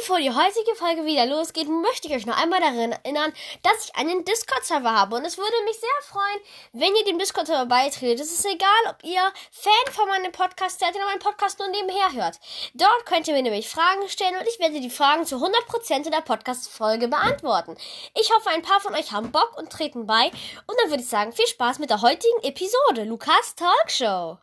[0.00, 3.30] Bevor die heutige Folge wieder losgeht, möchte ich euch noch einmal daran erinnern,
[3.62, 5.16] dass ich einen Discord-Server habe.
[5.16, 6.40] Und es würde mich sehr freuen,
[6.72, 8.20] wenn ihr dem Discord-Server beitretet.
[8.20, 9.20] Es ist egal, ob ihr
[9.50, 12.40] Fan von meinem Podcast seid oder meinen Podcast nur nebenher hört.
[12.72, 16.10] Dort könnt ihr mir nämlich Fragen stellen und ich werde die Fragen zu 100% in
[16.10, 17.76] der Podcast-Folge beantworten.
[18.14, 20.28] Ich hoffe, ein paar von euch haben Bock und treten bei.
[20.68, 23.04] Und dann würde ich sagen, viel Spaß mit der heutigen Episode.
[23.04, 24.38] Lukas Talkshow.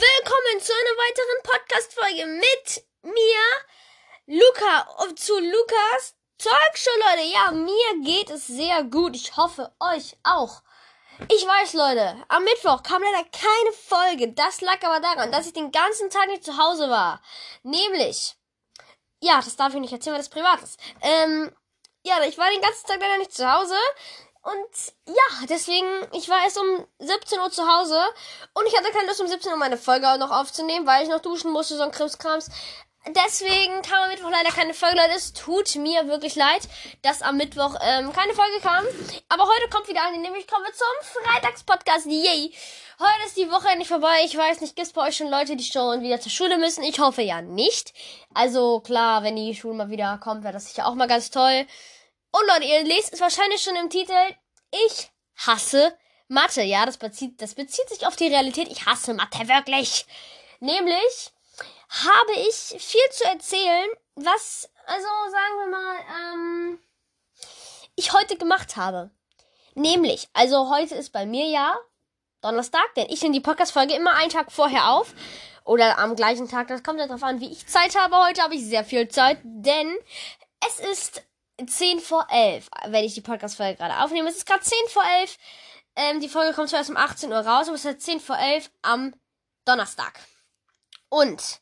[0.00, 4.86] Willkommen zu einer weiteren Podcast-Folge mit mir, Luca,
[5.16, 7.28] zu Lukas Talkshow, Leute.
[7.32, 9.16] Ja, mir geht es sehr gut.
[9.16, 10.62] Ich hoffe, euch auch.
[11.28, 14.32] Ich weiß, Leute, am Mittwoch kam leider keine Folge.
[14.34, 17.20] Das lag aber daran, dass ich den ganzen Tag nicht zu Hause war.
[17.64, 18.36] Nämlich,
[19.20, 20.78] ja, das darf ich nicht erzählen, weil das privat ist.
[21.02, 21.52] Ähm,
[22.04, 23.74] ja, ich war den ganzen Tag leider nicht zu Hause.
[24.48, 28.00] Und ja, deswegen, ich war erst um 17 Uhr zu Hause
[28.54, 31.10] und ich hatte keine Lust, um 17 Uhr meine Folge auch noch aufzunehmen, weil ich
[31.10, 32.48] noch duschen musste, so ein Krimskrams.
[33.08, 35.12] Deswegen kam am Mittwoch leider keine Folge, Leute.
[35.16, 36.62] Es tut mir wirklich leid,
[37.02, 38.84] dass am Mittwoch ähm, keine Folge kam.
[39.28, 42.06] Aber heute kommt wieder eine, nämlich kommen wir zum Freitagspodcast.
[42.06, 42.54] Yay!
[42.98, 44.22] Heute ist die Woche endlich vorbei.
[44.24, 46.82] Ich weiß nicht, gibt es bei euch schon Leute, die schon wieder zur Schule müssen?
[46.84, 47.92] Ich hoffe ja nicht.
[48.34, 51.66] Also klar, wenn die Schule mal wieder kommt, wäre das sicher auch mal ganz toll.
[52.30, 54.12] Und Leute, ihr lest es wahrscheinlich schon im Titel.
[54.70, 55.96] Ich hasse
[56.28, 56.62] Mathe.
[56.62, 58.68] Ja, das bezieht, das bezieht sich auf die Realität.
[58.68, 60.06] Ich hasse Mathe wirklich.
[60.60, 61.32] Nämlich
[61.88, 66.78] habe ich viel zu erzählen, was, also sagen wir mal, ähm,
[67.96, 69.10] ich heute gemacht habe.
[69.74, 71.76] Nämlich, also heute ist bei mir ja
[72.40, 75.14] Donnerstag, denn ich nehme die Podcast-Folge immer einen Tag vorher auf.
[75.64, 76.68] Oder am gleichen Tag.
[76.68, 78.16] Das kommt ja darauf an, wie ich Zeit habe.
[78.16, 79.94] Heute habe ich sehr viel Zeit, denn
[80.66, 81.22] es ist
[81.66, 84.28] 10 vor 11, wenn ich die Podcast-Folge gerade aufnehme.
[84.28, 85.36] Es ist gerade 10 vor 11.
[85.96, 88.70] Ähm, die Folge kommt zuerst um 18 Uhr raus, aber es ist 10 vor 11
[88.82, 89.14] am
[89.64, 90.20] Donnerstag.
[91.08, 91.60] Und,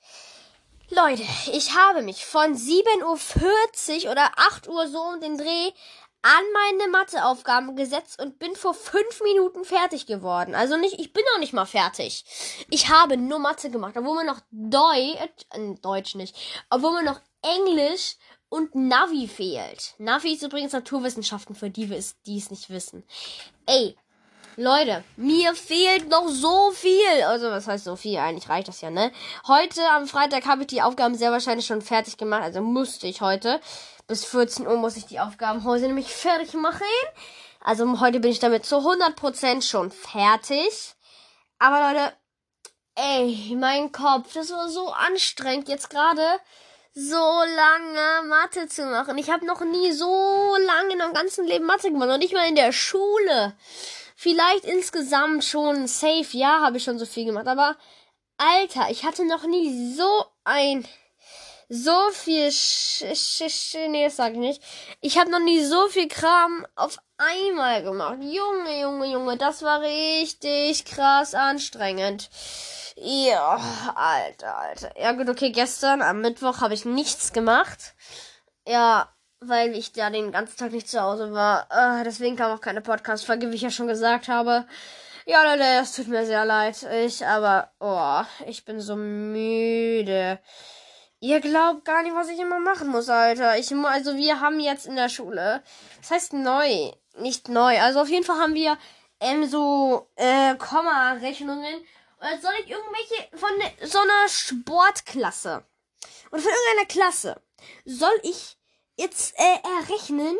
[0.90, 5.70] Leute, ich habe mich von 7.40 Uhr oder 8 Uhr so um den Dreh
[6.22, 10.54] an meine Matheaufgaben gesetzt und bin vor 5 Minuten fertig geworden.
[10.56, 12.24] Also nicht, ich bin noch nicht mal fertig.
[12.68, 16.36] Ich habe nur Mathe gemacht, obwohl man noch Deutsch, äh, Deutsch nicht,
[16.68, 18.16] obwohl man noch Englisch
[18.48, 19.94] und Navi fehlt.
[19.98, 21.86] Navi ist übrigens Naturwissenschaften für die,
[22.26, 23.04] die es nicht wissen.
[23.66, 23.96] Ey,
[24.58, 27.22] Leute, mir fehlt noch so viel.
[27.26, 28.16] Also, was heißt so viel?
[28.16, 29.12] Eigentlich reicht das ja, ne?
[29.46, 32.42] Heute am Freitag habe ich die Aufgaben sehr wahrscheinlich schon fertig gemacht.
[32.42, 33.60] Also musste ich heute.
[34.06, 36.86] Bis 14 Uhr muss ich die Aufgaben heute nämlich fertig machen.
[37.60, 40.94] Also heute bin ich damit zu 100% schon fertig.
[41.58, 42.12] Aber Leute,
[42.94, 46.22] ey, mein Kopf, das war so anstrengend jetzt gerade
[46.98, 49.18] so lange Mathe zu machen.
[49.18, 52.08] Ich habe noch nie so lange in meinem ganzen Leben Mathe gemacht.
[52.08, 53.54] Und nicht mal in der Schule.
[54.16, 57.48] Vielleicht insgesamt schon safe, ja, habe ich schon so viel gemacht.
[57.48, 57.76] Aber,
[58.38, 60.88] Alter, ich hatte noch nie so ein
[61.68, 64.62] so viel Sch Sch Sch nee, das sag ich nicht.
[65.02, 68.20] Ich habe noch nie so viel Kram auf einmal gemacht.
[68.22, 72.30] Junge, Junge, Junge, das war richtig krass anstrengend.
[72.98, 73.60] Ja,
[73.94, 74.98] Alter, Alter.
[74.98, 77.94] Ja gut, okay, gestern am Mittwoch habe ich nichts gemacht.
[78.66, 81.68] Ja, weil ich da den ganzen Tag nicht zu Hause war.
[81.70, 84.66] Äh, deswegen kam auch keine Podcast-Folge, wie ich ja schon gesagt habe.
[85.26, 86.82] Ja, Leute, es tut mir sehr leid.
[87.04, 90.38] Ich, aber, oh, ich bin so müde.
[91.20, 93.58] Ihr glaubt gar nicht, was ich immer machen muss, Alter.
[93.58, 95.62] Ich, also wir haben jetzt in der Schule,
[96.00, 97.78] das heißt neu, nicht neu.
[97.80, 98.78] Also auf jeden Fall haben wir
[99.20, 101.74] ähm, so äh, Komma-Rechnungen
[102.18, 105.64] oder soll ich irgendwelche von ne, so einer Sportklasse
[106.30, 107.42] oder von irgendeiner Klasse
[107.84, 108.56] soll ich
[108.96, 110.36] jetzt äh, errechnen,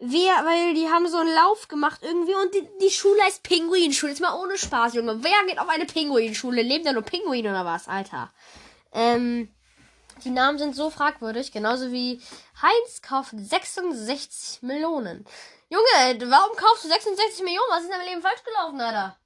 [0.00, 4.12] wer, weil die haben so einen Lauf gemacht irgendwie und die, die Schule heißt Pinguinschule.
[4.12, 5.22] Jetzt mal ohne Spaß, Junge.
[5.22, 6.62] Wer geht auf eine Pinguinschule?
[6.62, 8.32] Leben da nur Pinguine oder was, Alter?
[8.92, 9.52] Ähm,
[10.24, 12.20] die Namen sind so fragwürdig, genauso wie
[12.60, 15.24] Heinz kauft 66 Millionen.
[15.68, 17.68] Junge, warum kaufst du 66 Millionen?
[17.70, 19.16] Was ist in deinem Leben falsch gelaufen, Alter?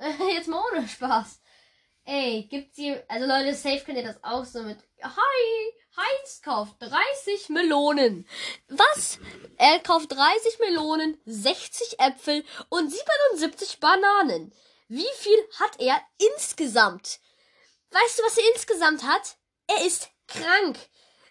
[0.34, 1.40] Jetzt mal ohne Spaß.
[2.04, 3.04] Ey, gibt's hier.
[3.08, 4.78] Also Leute, safe könnt ihr das auch so mit.
[5.02, 5.74] Hi!
[5.96, 8.26] Heinz kauft 30 Melonen.
[8.68, 9.18] Was?
[9.58, 14.52] Er kauft 30 Melonen, 60 Äpfel und 77 Bananen.
[14.88, 16.00] Wie viel hat er
[16.34, 17.20] insgesamt?
[17.90, 19.36] Weißt du, was er insgesamt hat?
[19.66, 20.78] Er ist krank.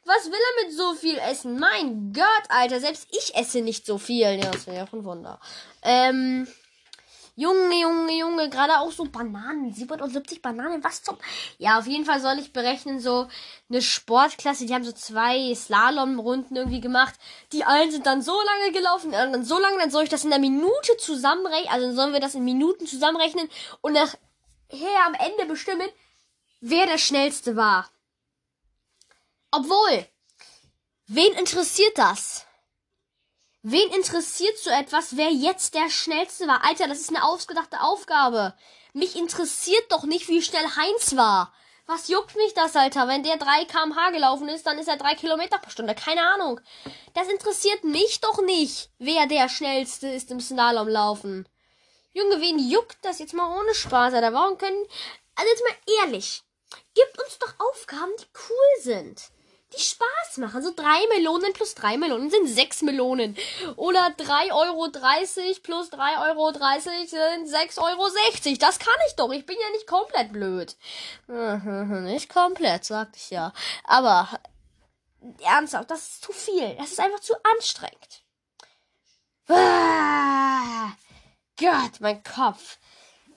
[0.05, 1.59] Was will er mit so viel essen?
[1.59, 4.39] Mein Gott, Alter, selbst ich esse nicht so viel.
[4.39, 5.39] Ja, das wäre ja ein Wunder.
[5.83, 6.47] Ähm,
[7.39, 11.17] Junge, Junge, Junge, gerade auch so Bananen, 77 Bananen, was zum...
[11.57, 13.29] Ja, auf jeden Fall soll ich berechnen, so
[13.69, 17.15] eine Sportklasse, die haben so zwei Slalomrunden irgendwie gemacht.
[17.53, 20.25] Die einen sind dann so lange gelaufen, die anderen so lange, dann soll ich das
[20.25, 23.47] in einer Minute zusammenrechnen, also sollen wir das in Minuten zusammenrechnen
[23.79, 25.87] und nachher am Ende bestimmen,
[26.59, 27.89] wer der schnellste war.
[29.51, 30.05] Obwohl,
[31.07, 32.45] wen interessiert das?
[33.61, 36.63] Wen interessiert so etwas, wer jetzt der schnellste war?
[36.63, 38.53] Alter, das ist eine ausgedachte Aufgabe.
[38.93, 41.53] Mich interessiert doch nicht, wie schnell Heinz war.
[41.85, 43.09] Was juckt mich das, Alter?
[43.09, 45.93] Wenn der 3 kmh gelaufen ist, dann ist er 3 Kilometer pro Stunde.
[45.93, 46.61] Keine Ahnung.
[47.13, 51.45] Das interessiert mich doch nicht, wer der schnellste ist im Slalomlaufen.
[52.13, 54.31] Junge, wen juckt das jetzt mal ohne Spaß, Alter?
[54.31, 54.85] Warum können.
[55.35, 56.43] Also jetzt mal ehrlich.
[56.93, 59.31] Gibt uns doch Aufgaben, die cool sind
[59.75, 60.61] die Spaß machen.
[60.61, 63.37] So drei Melonen plus drei Melonen sind sechs Melonen.
[63.75, 68.09] Oder drei Euro dreißig plus drei Euro dreißig sind sechs Euro.
[68.09, 68.59] sechzig.
[68.59, 69.31] Das kann ich doch.
[69.31, 70.75] Ich bin ja nicht komplett blöd.
[71.27, 73.53] Nicht komplett, sagte ich ja.
[73.83, 74.27] Aber
[75.41, 76.75] ernsthaft, das ist zu viel.
[76.75, 78.23] Das ist einfach zu anstrengend.
[79.47, 80.91] Ah,
[81.59, 82.77] Gott, mein Kopf.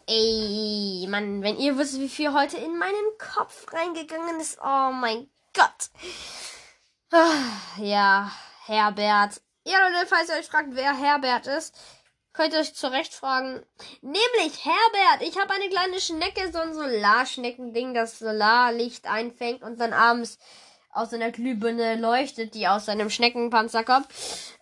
[0.07, 4.59] Ey, Mann, wenn ihr wisst, wie viel heute in meinen Kopf reingegangen ist.
[4.61, 5.91] Oh mein Gott.
[7.13, 8.31] Ah, ja,
[8.67, 9.41] Herbert.
[9.65, 11.75] Ja, Leute, falls ihr euch fragt, wer Herbert ist,
[12.33, 13.65] könnt ihr euch zurecht fragen.
[14.01, 15.29] Nämlich Herbert.
[15.29, 20.39] Ich habe eine kleine Schnecke, so ein Solarschneckending, das Solarlicht einfängt und dann abends
[20.91, 24.07] aus einer Glühbirne leuchtet, die aus seinem Schneckenpanzer kommt.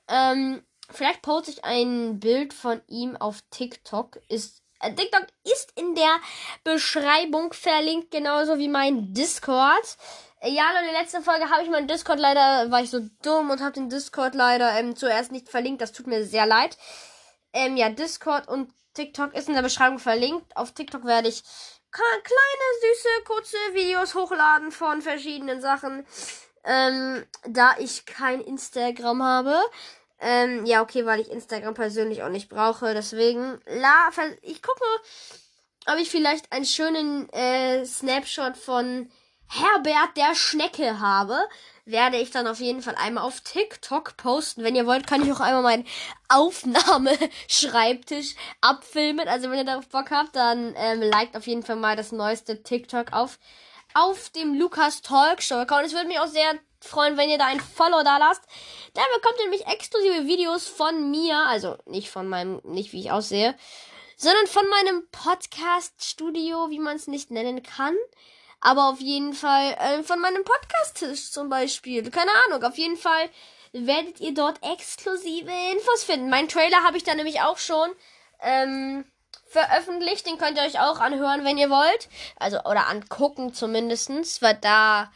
[0.08, 4.20] Ähm, vielleicht poste ich ein Bild von ihm auf TikTok.
[4.28, 6.20] Ist äh, TikTok ist in der
[6.64, 9.96] Beschreibung verlinkt, genauso wie mein Discord.
[10.42, 13.72] Ja, Leute, letzte Folge habe ich meinen Discord leider, war ich so dumm und habe
[13.72, 15.82] den Discord leider ähm, zuerst nicht verlinkt.
[15.82, 16.78] Das tut mir sehr leid.
[17.52, 20.56] Ähm, ja, Discord und TikTok ist in der Beschreibung verlinkt.
[20.56, 21.42] Auf TikTok werde ich
[21.92, 22.14] kleine,
[22.80, 26.06] süße, kurze Videos hochladen von verschiedenen Sachen.
[26.64, 29.60] Ähm, da ich kein Instagram habe.
[30.20, 32.94] Ähm, ja, okay, weil ich Instagram persönlich auch nicht brauche.
[32.94, 34.08] Deswegen, la,
[34.40, 34.84] ich gucke,
[35.86, 39.10] ob ich vielleicht einen schönen äh, Snapshot von
[39.52, 41.36] Herbert der Schnecke habe,
[41.84, 44.62] werde ich dann auf jeden Fall einmal auf TikTok posten.
[44.62, 45.88] Wenn ihr wollt, kann ich auch einmal meinen
[46.28, 49.26] Aufnahmeschreibtisch abfilmen.
[49.26, 52.62] Also wenn ihr darauf Bock habt, dann ähm, liked auf jeden Fall mal das neueste
[52.62, 53.38] TikTok auf
[53.92, 55.86] auf dem Lukas Talk Show Account.
[55.86, 58.44] Es würde mich auch sehr freuen, wenn ihr da ein Follow da lasst.
[58.94, 63.10] Da bekommt ihr nämlich exklusive Videos von mir, also nicht von meinem, nicht wie ich
[63.10, 63.56] aussehe,
[64.16, 67.96] sondern von meinem Podcast Studio, wie man es nicht nennen kann.
[68.60, 72.10] Aber auf jeden Fall äh, von meinem Podcast-Tisch zum Beispiel.
[72.10, 72.62] Keine Ahnung.
[72.62, 73.30] Auf jeden Fall
[73.72, 76.28] werdet ihr dort exklusive Infos finden.
[76.28, 77.90] Mein Trailer habe ich da nämlich auch schon
[78.42, 79.04] ähm,
[79.46, 80.26] veröffentlicht.
[80.26, 82.08] Den könnt ihr euch auch anhören, wenn ihr wollt.
[82.38, 85.10] Also, oder angucken zumindestens, weil da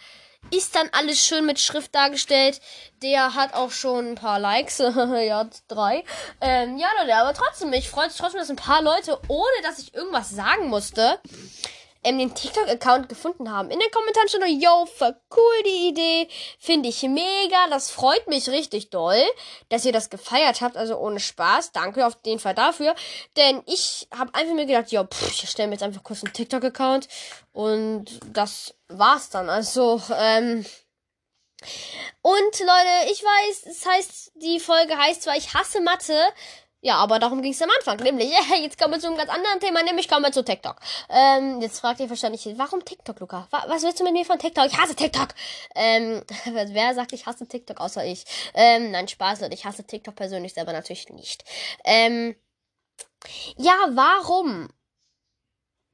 [0.50, 2.60] ist dann alles schön mit Schrift dargestellt.
[3.02, 4.78] Der hat auch schon ein paar Likes.
[4.78, 6.04] ja, drei.
[6.40, 9.78] Ähm, ja, Leute, aber trotzdem, mich freut es trotzdem, dass ein paar Leute, ohne dass
[9.78, 11.20] ich irgendwas sagen musste,
[12.04, 13.70] ähm, den TikTok-Account gefunden haben.
[13.70, 16.28] In den Kommentaren nur, yo, voll cool die Idee.
[16.58, 17.66] Finde ich mega.
[17.70, 19.22] Das freut mich richtig doll,
[19.68, 20.76] dass ihr das gefeiert habt.
[20.76, 21.72] Also ohne Spaß.
[21.72, 22.94] Danke auf jeden Fall dafür.
[23.36, 26.32] Denn ich habe einfach mir gedacht, yo, pff, ich stelle mir jetzt einfach kurz einen
[26.32, 27.08] TikTok-Account.
[27.52, 29.50] Und das war's dann.
[29.50, 30.64] Also, ähm...
[32.20, 36.18] Und Leute, ich weiß, es heißt, die Folge heißt zwar, ich hasse Mathe,
[36.84, 37.96] ja, aber darum ging es am Anfang.
[37.96, 38.30] Nämlich,
[38.62, 40.76] jetzt kommen wir zu einem ganz anderen Thema, nämlich kommen wir zu TikTok.
[41.08, 43.48] Ähm, jetzt fragt ihr wahrscheinlich, warum TikTok, Luca?
[43.50, 44.66] Was willst du mit mir von TikTok?
[44.66, 45.28] Ich hasse TikTok!
[45.74, 48.26] Ähm, wer sagt, ich hasse TikTok außer ich?
[48.52, 49.54] Ähm, nein, Spaß, Leute.
[49.54, 51.42] Ich hasse TikTok persönlich selber natürlich nicht.
[51.84, 52.36] Ähm,
[53.56, 54.68] ja, warum?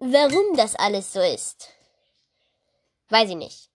[0.00, 1.68] Warum das alles so ist?
[3.10, 3.69] Weiß ich nicht.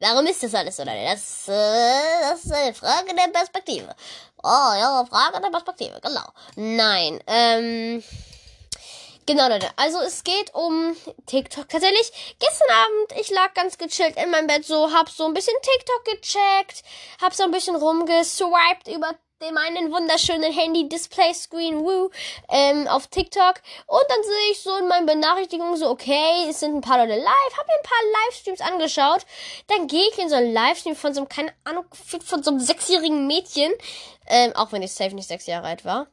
[0.00, 0.84] Warum ist das alles so?
[0.84, 3.94] Das, äh, das ist eine Frage der Perspektive.
[4.42, 6.24] Oh ja, Frage der Perspektive, genau.
[6.54, 8.02] Nein, ähm.
[9.26, 9.68] Genau, Leute.
[9.76, 11.68] Also es geht um TikTok.
[11.68, 15.56] Tatsächlich, gestern Abend, ich lag ganz gechillt in meinem Bett, so, hab so ein bisschen
[15.60, 16.82] TikTok gecheckt,
[17.20, 22.10] hab so ein bisschen rumgeswiped über dem einen wunderschönen Handy-Display-Screen, woo,
[22.48, 23.54] ähm, auf TikTok.
[23.86, 27.20] Und dann sehe ich so in meinen Benachrichtigungen so, okay, es sind ein paar Leute
[27.20, 29.26] live, habe mir ein paar Livestreams angeschaut.
[29.68, 32.60] Dann gehe ich in so einen Livestream von so einem, keine Ahnung, von so einem
[32.60, 33.72] sechsjährigen Mädchen,
[34.26, 36.08] ähm, auch wenn ich safe nicht sechs Jahre alt war.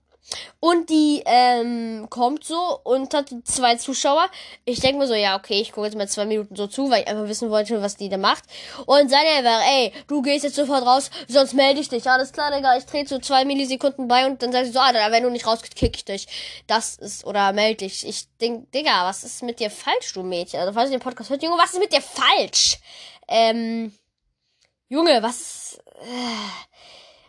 [0.60, 4.29] Und die ähm, kommt so und hat zwei Zuschauer.
[4.65, 7.03] Ich denke mir so, ja, okay, ich gucke jetzt mal zwei Minuten so zu, weil
[7.03, 8.44] ich einfach wissen wollte, was die da macht.
[8.86, 12.10] Und dann einfach, ey, du gehst jetzt sofort raus, sonst melde ich dich.
[12.10, 14.94] Alles klar, Digga, ich trete so zwei Millisekunden bei und dann sag ich so, ah,
[15.12, 16.27] wenn du nicht rausgehst, kick ich dich.
[16.67, 18.08] Das ist, oder melde dich.
[18.08, 20.60] Ich denk, Digga, was ist mit dir falsch, du Mädchen?
[20.60, 22.79] Also, falls ihr den Podcast hört, Junge, was ist mit dir falsch?
[23.27, 23.94] Ähm,
[24.88, 26.65] Junge, was, äh,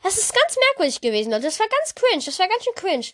[0.06, 1.44] das ist ganz merkwürdig gewesen, Leute.
[1.44, 2.22] Das war ganz cringe.
[2.24, 3.06] Das war ganz schön cringe.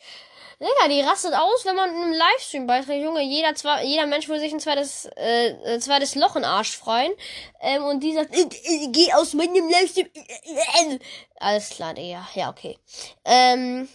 [0.60, 3.02] Digga, die rastet aus, wenn man in einem Livestream beiträgt.
[3.02, 7.12] Junge, jeder, zwei, jeder Mensch will sich ein zweites, äh, zweites Loch in Arsch freuen.
[7.60, 10.08] Ähm, und die sagt, äh, äh, geh aus meinem Livestream.
[10.14, 10.98] Äh,
[11.40, 12.28] Alles klar, Digga.
[12.34, 12.78] Ja, okay.
[13.24, 13.88] Ähm,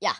[0.00, 0.12] ja.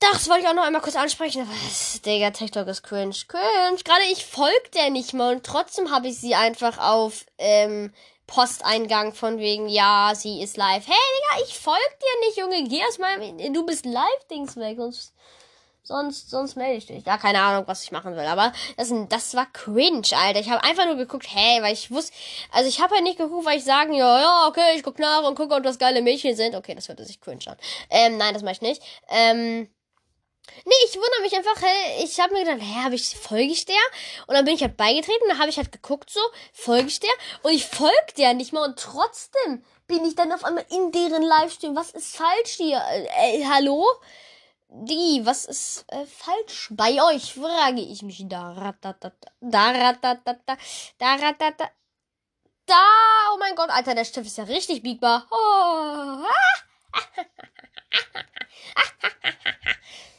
[0.00, 1.48] Das wollte ich auch noch einmal kurz ansprechen.
[1.48, 3.14] Was, Digga, TikTok ist cringe.
[3.26, 3.78] Cringe.
[3.82, 7.94] Gerade ich folge der nicht mal und trotzdem habe ich sie einfach auf, ähm,
[8.30, 10.86] Posteingang von wegen, ja, sie ist live.
[10.86, 12.68] Hey, Digga, ich folge dir nicht, Junge.
[12.68, 14.76] Geh aus meinem, du bist live-Dings weg.
[14.76, 15.12] Sonst,
[15.82, 17.04] sonst, sonst melde ich dich.
[17.04, 18.24] Ja, keine Ahnung, was ich machen will.
[18.24, 20.38] Aber das, das war cringe, Alter.
[20.38, 22.12] Ich habe einfach nur geguckt, hey, weil ich wusste,
[22.52, 25.24] also ich habe halt nicht geguckt, weil ich sagen, ja, ja, okay, ich guck nach
[25.24, 26.54] und gucke, ob das geile Mädchen sind.
[26.54, 27.56] Okay, das hört sich cringe an.
[27.90, 28.80] Ähm, nein, das mache ich nicht.
[29.08, 29.68] Ähm,
[30.64, 33.64] Nee, ich wundere mich einfach, hey, ich habe mir gedacht, hä, habe ich, folge ich
[33.64, 33.76] der?
[34.26, 36.20] Und dann bin ich halt beigetreten, dann habe ich halt geguckt so,
[36.52, 37.10] folge ich der?
[37.42, 41.22] Und ich folge der nicht mal und trotzdem bin ich dann auf einmal in deren
[41.22, 41.74] Livestream.
[41.74, 42.80] Was ist falsch hier?
[42.90, 43.86] Äh, äh, hallo?
[44.68, 47.34] Die, was ist äh, falsch bei euch?
[47.34, 48.52] Frage ich mich da.
[48.52, 50.56] Ratatata, da, ratatata,
[50.98, 51.70] da, ratatata.
[52.66, 52.84] Da,
[53.34, 55.26] oh mein Gott, Alter, der Stift ist ja richtig biegbar.
[55.32, 56.24] Oh.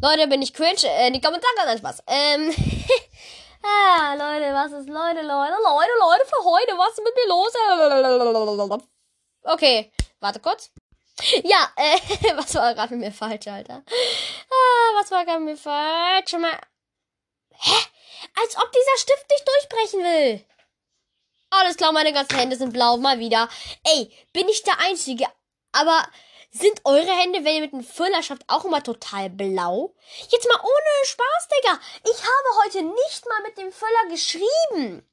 [0.00, 0.84] Leute, bin ich cringe?
[0.84, 2.02] Äh, die Kommentare, nein, Spaß.
[2.06, 2.50] Ähm,
[3.62, 7.52] ah, Leute, was ist, Leute, Leute, Leute, Leute, für heute, was ist mit mir los?
[9.44, 10.70] Okay, warte kurz.
[11.44, 11.98] Ja, äh,
[12.36, 13.82] was war gerade mit mir falsch, Alter?
[13.86, 16.30] Ah, was war gerade mit mir falsch?
[16.30, 16.58] Schon mal.
[17.50, 17.76] Hä?
[18.42, 20.44] Als ob dieser Stift nicht durchbrechen will.
[21.50, 23.48] Alles klar, meine ganzen Hände sind blau, mal wieder.
[23.84, 25.26] Ey, bin ich der Einzige?
[25.72, 26.04] Aber
[26.54, 29.94] sind eure Hände, wenn ihr mit dem Füller schafft, auch immer total blau?
[30.28, 31.80] Jetzt mal ohne Spaß, Digga.
[32.04, 35.04] Ich habe heute nicht mal mit dem Füller geschrieben.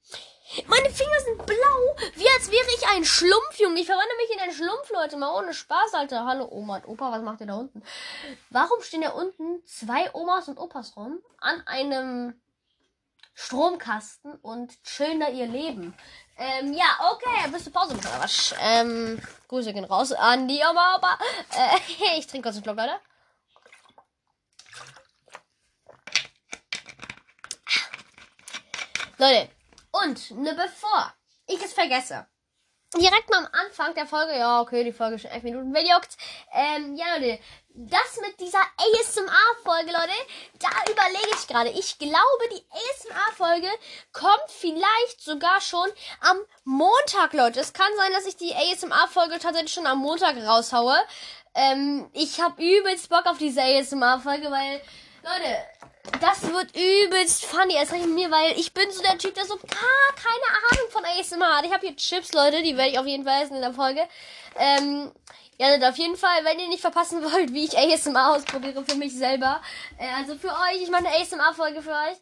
[0.67, 3.79] Meine Finger sind blau, wie als wäre ich ein Schlumpf, Junge.
[3.79, 5.17] Ich verwandle mich in einen Schlumpf, Leute.
[5.17, 6.25] Mal ohne Spaß, Alter.
[6.25, 7.81] Hallo, Oma und Opa, was macht ihr da unten?
[8.49, 12.39] Warum stehen da unten zwei Omas und Opas rum an einem
[13.33, 15.97] Stromkasten und chillen da ihr Leben?
[16.43, 18.55] Ähm, ja, okay, bist du Pause machen oder was?
[18.59, 21.19] Ähm, Grüße gehen raus an die Oma, aber
[21.55, 22.99] äh, ich trinke kurz einen Schluck, Leute.
[29.19, 29.51] Leute,
[29.91, 31.13] und ne, bevor
[31.45, 32.25] ich es vergesse,
[32.97, 35.83] direkt mal am Anfang der Folge, ja, okay, die Folge ist schon 11 Minuten, wer
[35.83, 36.17] juckt,
[36.53, 37.39] ähm, ja, Leute,
[37.73, 40.11] das mit dieser ASMR-Folge, Leute,
[40.59, 41.69] da überlege ich gerade.
[41.69, 43.69] Ich glaube, die ASMR-Folge
[44.11, 45.87] kommt vielleicht sogar schon
[46.19, 47.61] am Montag, Leute.
[47.61, 50.97] Es kann sein, dass ich die ASMR-Folge tatsächlich schon am Montag raushaue.
[51.55, 54.81] Ähm, ich habe übelst Bock auf diese ASMR-Folge, weil,
[55.23, 55.55] Leute,
[56.19, 57.75] das wird übelst funny.
[57.75, 60.89] Erst recht mit mir, weil ich bin so der Typ, der so gar keine Ahnung
[60.89, 61.65] von ASMR hat.
[61.65, 64.01] Ich habe hier Chips, Leute, die werde ich auf jeden Fall essen in der Folge.
[64.57, 65.11] Ähm,
[65.59, 69.15] ja, auf jeden Fall, wenn ihr nicht verpassen wollt, wie ich ASMR ausprobiere für mich
[69.15, 69.61] selber.
[69.99, 72.17] Äh, also für euch, ich mache eine ASMR-Folge für euch.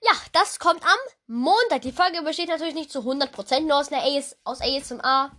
[0.00, 1.82] Ja, das kommt am Montag.
[1.82, 5.30] Die Folge besteht natürlich nicht zu 100% nur aus, einer AS aus ASMR.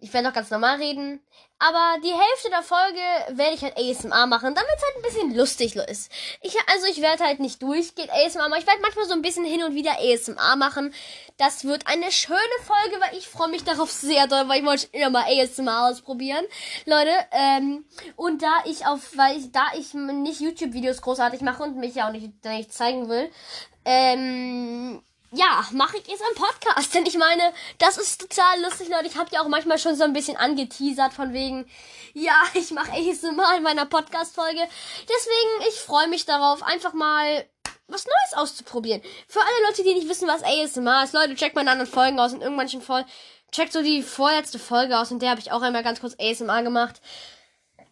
[0.00, 1.20] Ich werde noch ganz normal reden.
[1.66, 3.00] Aber die Hälfte der Folge
[3.38, 6.12] werde ich halt ASMR machen, damit es halt ein bisschen lustig ist.
[6.42, 8.60] Ich, also ich werde halt nicht durchgehend ASMR machen.
[8.60, 10.92] Ich werde manchmal so ein bisschen hin und wieder ASMR machen.
[11.38, 14.88] Das wird eine schöne Folge, weil ich freue mich darauf sehr doll, weil ich wollte
[14.92, 16.44] immer mal ASMR ausprobieren.
[16.84, 21.78] Leute, ähm, und da ich auf, weil ich, da ich nicht YouTube-Videos großartig mache und
[21.78, 23.30] mich ja auch nicht, nicht zeigen will,
[23.86, 25.02] ähm,
[25.34, 26.94] ja, mache ich jetzt einen Podcast.
[26.94, 29.06] Denn ich meine, das ist total lustig, Leute.
[29.06, 31.68] Ich habe ja auch manchmal schon so ein bisschen angeteasert von wegen,
[32.12, 34.60] ja, ich mache ASMR in meiner Podcast-Folge.
[35.02, 37.46] Deswegen, ich freue mich darauf, einfach mal
[37.86, 39.02] was Neues auszuprobieren.
[39.28, 42.32] Für alle Leute, die nicht wissen, was ASMR ist, Leute, checkt meine anderen Folgen aus.
[42.32, 43.08] In irgendwelchen Folgen,
[43.52, 45.10] checkt so die vorletzte Folge aus.
[45.10, 47.00] Und der habe ich auch einmal ganz kurz ASMR gemacht.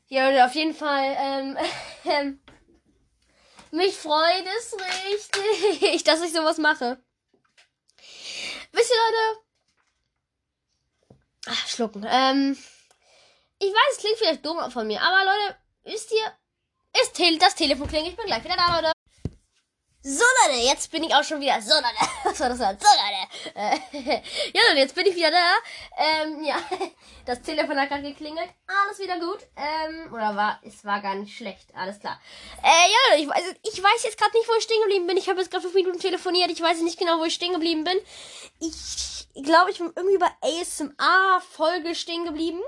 [0.09, 1.59] Ja, Leute, auf jeden Fall, ähm,
[2.05, 2.41] ähm,
[3.71, 4.77] mich freut es
[5.11, 6.99] richtig, dass ich sowas mache.
[8.73, 9.41] Wisst ihr, Leute?
[11.47, 12.07] Ach, schlucken.
[12.09, 12.57] Ähm,
[13.59, 16.33] ich weiß, es klingt vielleicht dumm von mir, aber Leute, wisst ihr,
[17.01, 18.13] ist Tele das Telefon klingelt.
[18.13, 18.93] Ich bin gleich wieder da, Leute.
[20.05, 21.63] So Leute, jetzt bin ich auch schon wieder.
[21.63, 21.87] So Leute,
[22.25, 22.59] was war das?
[22.59, 23.55] So Leute.
[23.55, 23.77] Äh,
[24.53, 25.55] ja Leute, jetzt bin ich wieder da.
[25.97, 26.57] Ähm, ja,
[27.25, 28.49] das Telefon hat gerade geklingelt.
[28.67, 29.39] Alles wieder gut.
[29.57, 31.73] Ähm, oder war, es war gar nicht schlecht.
[31.77, 32.21] Alles klar.
[32.65, 35.17] Äh, ja Leute, ich weiß, ich weiß jetzt gerade nicht, wo ich stehen geblieben bin.
[35.17, 36.51] Ich habe jetzt gerade fünf Minuten telefoniert.
[36.51, 37.99] Ich weiß nicht genau, wo ich stehen geblieben bin.
[38.59, 42.61] Ich glaube, ich bin irgendwie bei ASMR-Folge stehen geblieben.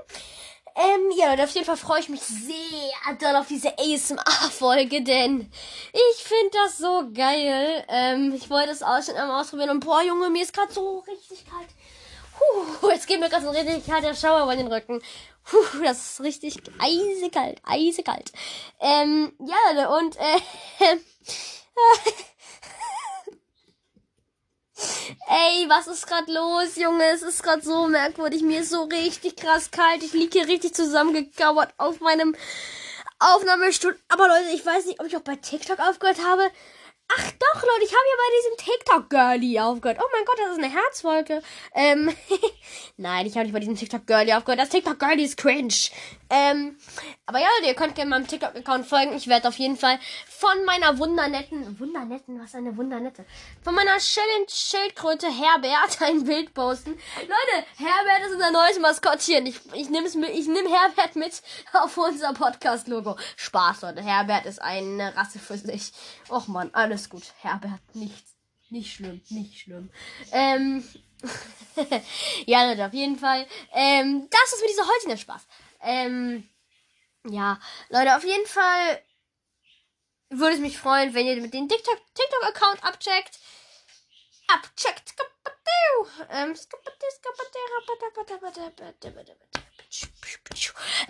[0.77, 5.49] Ähm, ja, Leute, auf jeden Fall freue ich mich sehr doll auf diese ASMR-Folge, denn
[5.93, 7.85] ich finde das so geil.
[7.87, 10.99] Ähm, ich wollte es auch schon einmal ausprobieren und boah, Junge, mir ist gerade so
[11.07, 11.69] richtig kalt.
[12.81, 15.01] Puh, jetzt geht mir gerade so richtig kalter Schauer über den Rücken.
[15.45, 18.33] Puh, das ist richtig eisekalt, eisekalt.
[18.81, 20.39] Ähm, ja, und, äh,
[25.27, 27.03] Ey, was ist gerade los, Junge?
[27.11, 28.41] Es ist gerade so merkwürdig.
[28.41, 30.03] Mir ist so richtig krass kalt.
[30.03, 32.35] Ich liege hier richtig zusammengekauert auf meinem
[33.19, 33.97] Aufnahmestuhl.
[34.09, 36.49] Aber Leute, ich weiß nicht, ob ich auch bei TikTok aufgehört habe.
[37.07, 39.99] Ach doch, Leute, ich habe hier bei diesem TikTok-Girlie aufgehört.
[40.01, 41.41] Oh mein Gott, das ist eine Herzwolke.
[41.73, 42.15] Ähm,
[42.97, 44.59] nein, ich habe nicht bei diesem TikTok-Girlie aufgehört.
[44.59, 45.73] Das TikTok-Girlie ist cringe.
[46.29, 46.77] Ähm,
[47.27, 49.13] aber ja, Leute, ihr könnt gerne meinem TikTok-Account folgen.
[49.13, 53.25] Ich werde auf jeden Fall von meiner wundernetten, wundernetten, was eine wundernette,
[53.63, 56.91] von meiner Schildkröte Herbert ein Bild posten.
[56.91, 59.45] Leute, Herbert ist unser neues Maskottchen.
[59.45, 61.41] Ich, ich nehme ich nehm Herbert mit
[61.73, 63.15] auf unser Podcast-Logo.
[63.35, 64.01] Spaß, Leute.
[64.01, 65.91] Herbert ist eine Rasse für sich.
[66.29, 67.81] Och man, alles alles gut, Herbert.
[67.93, 68.35] Nichts.
[68.69, 69.91] Nicht schlimm, nicht schlimm.
[70.31, 70.87] Ähm.
[72.45, 73.45] ja, Leute, auf jeden Fall.
[73.73, 75.45] Ähm, das ist mit dieser heutigen Spaß.
[75.81, 76.49] Ähm,
[77.27, 77.59] ja,
[77.89, 79.01] Leute, auf jeden Fall
[80.29, 83.39] würde es mich freuen, wenn ihr mit dem TikTok-Account abcheckt.
[84.47, 85.15] Abcheckt.
[86.29, 86.55] Ähm,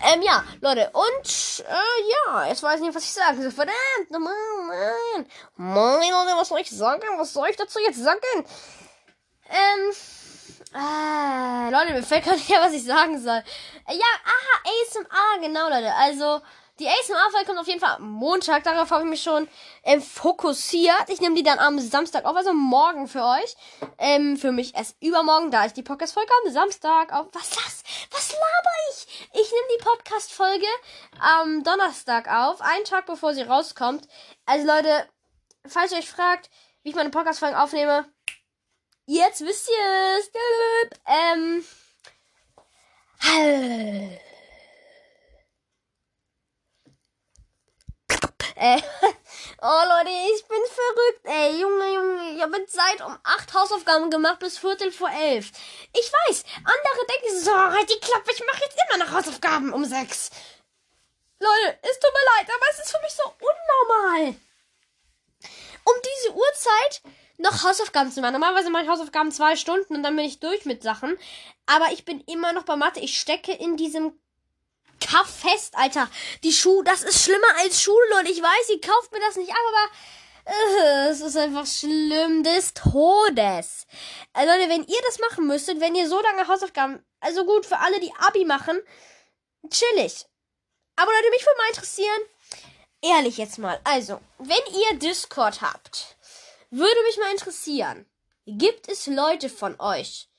[0.03, 3.51] ähm, ja, Leute, und, äh, ja, jetzt weiß ich nicht, was ich sagen soll.
[3.51, 7.01] Verdammt, Mann, Mann, Leute, was soll ich sagen?
[7.17, 8.19] Was soll ich dazu jetzt sagen?
[9.49, 9.93] Ähm,
[10.73, 13.43] äh, Leute, mir fällt gar nicht mehr, was ich sagen soll.
[13.87, 16.41] Äh, ja, aha, ASMR, genau, Leute, also,
[16.79, 18.63] die ASMR-Folge kommt auf jeden Fall am Montag.
[18.63, 19.47] Darauf habe ich mich schon
[19.83, 21.05] ähm, fokussiert.
[21.07, 23.55] Ich nehme die dann am Samstag auf, also morgen für euch.
[23.97, 27.27] Ähm, für mich erst übermorgen, da ich die Podcast-Folge am Samstag auf.
[27.31, 27.83] Was das?
[28.11, 29.07] Was laber ich?
[29.33, 30.67] Ich nehme die Podcast-Folge
[31.19, 34.09] am Donnerstag auf, einen Tag bevor sie rauskommt.
[34.45, 35.07] Also Leute,
[35.65, 36.49] falls ihr euch fragt,
[36.83, 38.05] wie ich meine Podcast-Folgen aufnehme,
[39.05, 40.29] jetzt wisst ihr es.
[41.07, 41.63] Ähm.
[48.55, 48.81] Äh,
[49.61, 51.21] oh Leute, ich bin verrückt.
[51.25, 55.51] Ey, Junge, Junge, ich habe seit um 8 Hausaufgaben gemacht bis Viertel vor 11.
[55.93, 59.83] Ich weiß, andere denken so, halt die Klappe, ich mache jetzt immer noch Hausaufgaben um
[59.83, 60.29] 6.
[61.39, 64.35] Leute, es tut mir leid, aber es ist für mich so unnormal.
[65.83, 67.01] Um diese Uhrzeit
[67.37, 68.33] noch Hausaufgaben zu machen.
[68.33, 71.17] Normalerweise mache ich Hausaufgaben zwei Stunden und dann bin ich durch mit Sachen.
[71.65, 73.01] Aber ich bin immer noch bei Mathe.
[73.01, 74.17] Ich stecke in diesem
[74.99, 76.09] Kaff fest, Alter.
[76.43, 78.31] Die Schuhe, das ist schlimmer als Schule, Leute.
[78.31, 79.91] Ich weiß, ihr kauft mir das nicht ab, aber
[80.45, 83.87] äh, es ist einfach schlimm des Todes.
[84.33, 87.79] Also Leute, wenn ihr das machen müsstet, wenn ihr so lange Hausaufgaben, also gut, für
[87.79, 88.79] alle, die Abi machen,
[89.69, 90.25] chillig.
[90.95, 92.21] Aber Leute, mich würde mal interessieren,
[93.01, 96.15] ehrlich jetzt mal, also, wenn ihr Discord habt,
[96.69, 98.05] würde mich mal interessieren,
[98.45, 100.29] gibt es Leute von euch,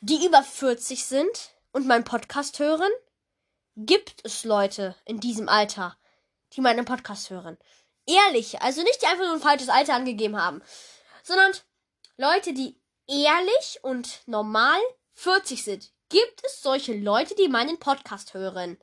[0.00, 2.90] die über 40 sind und meinen Podcast hören?
[3.76, 5.96] Gibt es Leute in diesem Alter,
[6.54, 7.58] die meinen Podcast hören.
[8.06, 10.62] Ehrlich, also nicht die einfach nur ein falsches Alter angegeben haben,
[11.22, 11.52] sondern
[12.16, 14.78] Leute, die ehrlich und normal
[15.14, 15.92] 40 sind.
[16.08, 18.78] Gibt es solche Leute, die meinen Podcast hören?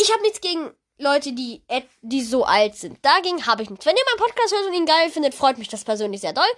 [0.00, 1.62] Ich habe nichts gegen Leute, die,
[2.00, 3.04] die so alt sind.
[3.04, 3.86] Dagegen habe ich nichts.
[3.86, 6.48] Wenn ihr meinen Podcast hört und ihn geil findet, freut mich das persönlich sehr doll.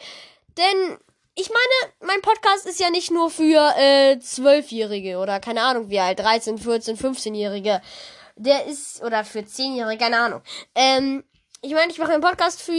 [0.57, 0.99] Denn
[1.35, 6.01] ich meine, mein Podcast ist ja nicht nur für äh, Zwölfjährige oder keine Ahnung wie
[6.01, 7.81] alt, 13, 14, 15-Jährige.
[8.37, 10.43] Der ist, oder für Zehnjährige, keine Ahnung.
[10.75, 11.25] Ähm,
[11.63, 12.73] ich meine, ich mache einen Podcast für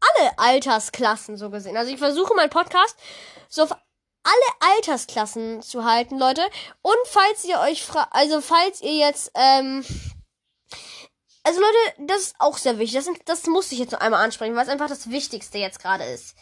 [0.00, 1.76] alle Altersklassen so gesehen.
[1.76, 2.96] Also ich versuche meinen Podcast
[3.48, 6.42] so auf alle Altersklassen zu halten, Leute.
[6.82, 9.84] Und falls ihr euch fra also falls ihr jetzt, ähm,
[11.42, 13.04] also Leute, das ist auch sehr wichtig.
[13.04, 16.04] Das, das muss ich jetzt noch einmal ansprechen, weil es einfach das Wichtigste jetzt gerade
[16.04, 16.34] ist.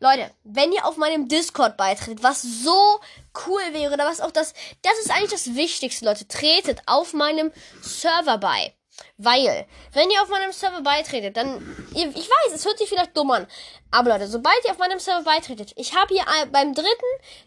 [0.00, 3.00] Leute, wenn ihr auf meinem Discord beitritt, was so
[3.46, 7.52] cool wäre, oder was auch das, das ist eigentlich das Wichtigste, Leute, tretet auf meinem
[7.80, 8.74] Server bei.
[9.16, 11.58] Weil, wenn ihr auf meinem Server beitretet, dann,
[11.94, 13.46] ihr, ich weiß, es hört sich vielleicht dumm an,
[13.90, 16.90] aber Leute, sobald ihr auf meinem Server beitretet, ich habe hier beim dritten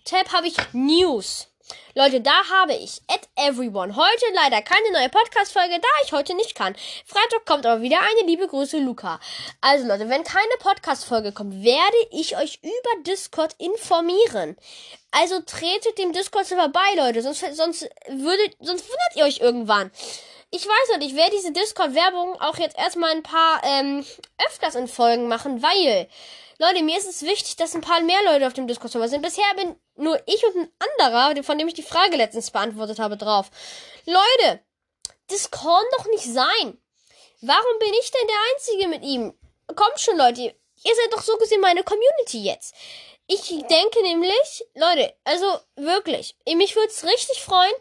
[0.04, 1.48] Tab habe ich News.
[1.96, 6.54] Leute, da habe ich at everyone heute leider keine neue Podcast-Folge, da ich heute nicht
[6.54, 6.76] kann.
[7.06, 9.20] Freitag kommt aber wieder eine liebe Grüße, Luca.
[9.62, 14.58] Also Leute, wenn keine Podcast-Folge kommt, werde ich euch über Discord informieren.
[15.12, 19.92] Also tretet dem Discord-Server bei, Leute, sonst, sonst würdet, sonst wundert ihr euch irgendwann.
[20.52, 24.06] Ich weiß nicht, ich werde diese Discord-Werbung auch jetzt erstmal ein paar ähm,
[24.46, 26.08] öfters in Folgen machen, weil
[26.60, 29.22] Leute, mir ist es wichtig, dass ein paar mehr Leute auf dem Discord-Server sind.
[29.22, 33.18] Bisher bin nur ich und ein anderer, von dem ich die Frage letztens beantwortet habe,
[33.18, 33.50] drauf.
[34.06, 34.62] Leute,
[35.30, 36.82] das kann doch nicht sein.
[37.42, 39.34] Warum bin ich denn der Einzige mit ihm?
[39.76, 40.42] Kommt schon, Leute.
[40.42, 42.74] Ihr seid doch so gesehen meine Community jetzt.
[43.28, 47.74] Ich denke nämlich, Leute, also wirklich, mich würde es richtig freuen,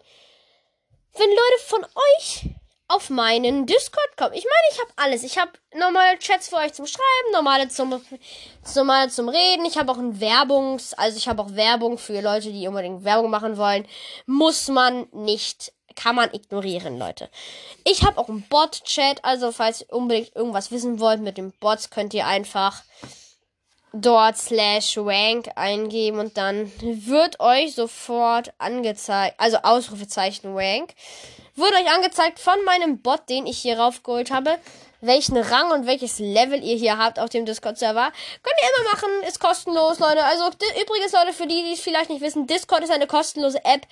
[1.15, 2.56] wenn Leute von euch
[2.89, 4.35] auf meinen Discord kommen.
[4.35, 5.23] Ich meine, ich habe alles.
[5.25, 8.01] Ich habe normale Chats für euch zum Schreiben, normale zum,
[8.75, 9.65] normale zum Reden.
[9.65, 13.31] Ich habe auch ein Werbungs, also ich habe auch Werbung für Leute, die unbedingt Werbung
[13.31, 13.87] machen wollen.
[14.27, 17.29] Muss man nicht, kann man ignorieren, Leute.
[17.85, 21.91] Ich habe auch einen Bot-Chat, also falls ihr unbedingt irgendwas wissen wollt mit den Bots,
[21.91, 22.85] könnt ihr einfach
[23.93, 30.95] dort slash rank eingeben und dann wird euch sofort angezeigt, also Ausrufezeichen rank
[31.57, 34.59] wurde euch angezeigt von meinem Bot, den ich hier raufgeholt habe,
[35.01, 38.13] welchen Rang und welches Level ihr hier habt auf dem Discord-Server.
[38.43, 40.23] Könnt ihr immer machen, ist kostenlos, Leute.
[40.25, 40.45] Also
[40.81, 43.87] übrigens, Leute, für die, die es vielleicht nicht wissen, Discord ist eine kostenlose App,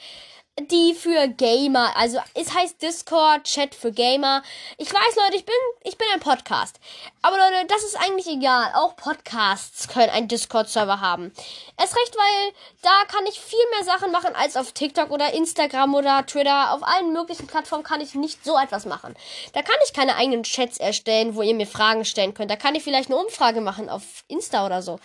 [0.60, 4.42] die für Gamer, also es heißt Discord Chat für Gamer.
[4.78, 6.78] Ich weiß, Leute, ich bin ich bin ein Podcast.
[7.22, 8.70] Aber Leute, das ist eigentlich egal.
[8.74, 11.32] Auch Podcasts können einen Discord Server haben.
[11.76, 15.92] Es recht, weil da kann ich viel mehr Sachen machen als auf TikTok oder Instagram
[15.94, 16.72] oder Twitter.
[16.72, 19.16] Auf allen möglichen Plattformen kann ich nicht so etwas machen.
[19.54, 22.52] Da kann ich keine eigenen Chats erstellen, wo ihr mir Fragen stellen könnt.
[22.52, 25.00] Da kann ich vielleicht eine Umfrage machen auf Insta oder so.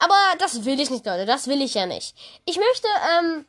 [0.00, 1.24] Aber das will ich nicht, Leute.
[1.24, 2.16] Das will ich ja nicht.
[2.46, 3.46] Ich möchte ähm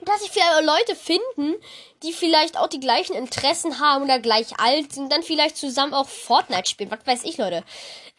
[0.00, 1.54] dass sich vielleicht Leute finden,
[2.02, 6.08] die vielleicht auch die gleichen Interessen haben oder gleich alt sind, dann vielleicht zusammen auch
[6.08, 6.90] Fortnite spielen.
[6.90, 7.64] Was weiß ich, Leute.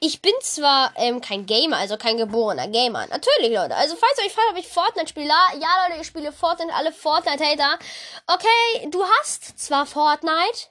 [0.01, 3.07] Ich bin zwar ähm, kein Gamer, also kein geborener Gamer.
[3.07, 3.75] Natürlich, Leute.
[3.75, 6.93] Also, falls ihr euch fragt, ob ich Fortnite spiele, ja, Leute, ich spiele Fortnite, alle
[6.93, 7.79] Fortnite-Hater.
[8.27, 10.69] Okay, du hast zwar Fortnite,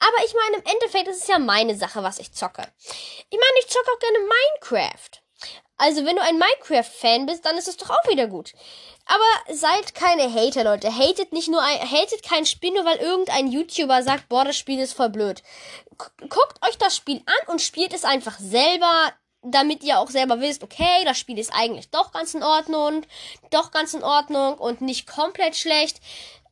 [0.00, 2.62] aber ich meine, im Endeffekt ist es ja meine Sache, was ich zocke.
[3.30, 5.22] Ich meine, ich zocke auch gerne Minecraft.
[5.76, 8.52] Also, wenn du ein Minecraft-Fan bist, dann ist es doch auch wieder gut.
[9.06, 10.96] Aber seid keine Hater, Leute.
[10.96, 14.80] Hatet nicht nur ein, hatet kein Spiel, nur weil irgendein YouTuber sagt, boah, das Spiel
[14.80, 15.42] ist voll blöd.
[15.96, 19.12] Guckt euch das Spiel an und spielt es einfach selber,
[19.42, 23.04] damit ihr auch selber wisst, okay, das Spiel ist eigentlich doch ganz in Ordnung,
[23.50, 26.00] doch ganz in Ordnung und nicht komplett schlecht.